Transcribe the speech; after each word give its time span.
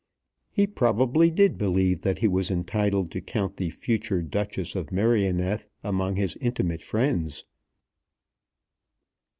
He 0.49 0.65
probably 0.65 1.29
did 1.29 1.59
believe 1.59 2.01
that 2.01 2.17
he 2.17 2.27
was 2.27 2.49
entitled 2.49 3.11
to 3.11 3.21
count 3.21 3.57
the 3.57 3.69
future 3.69 4.23
Duchess 4.23 4.75
of 4.75 4.91
Merioneth 4.91 5.67
among 5.83 6.15
his 6.15 6.35
intimate 6.37 6.81
friends. 6.81 7.45